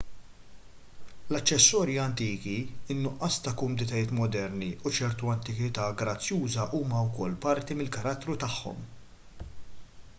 l-aċċessorji 1.33 1.97
antiki 2.03 2.53
in-nuqqas 2.93 3.35
ta' 3.47 3.53
kumditajiet 3.59 4.13
moderni 4.19 4.69
u 4.89 4.93
ċerta 4.99 5.29
antikità 5.33 5.89
grazzjuża 5.99 6.65
huma 6.79 7.03
wkoll 7.11 7.35
parti 7.45 7.77
mill-karattru 7.83 8.37
tagħhom 8.45 8.81